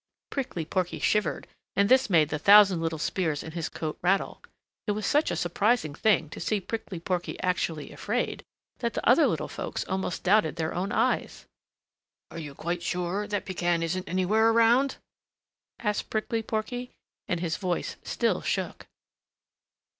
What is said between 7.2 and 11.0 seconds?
actually afraid that the other little folks almost doubted their own